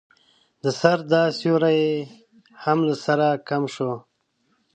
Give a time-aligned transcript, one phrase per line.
[0.63, 1.93] د سر دا سيوری يې
[2.63, 3.91] هم له سره کم شو.